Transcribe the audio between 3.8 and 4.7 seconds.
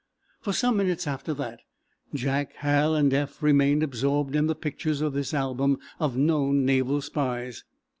absorbed in the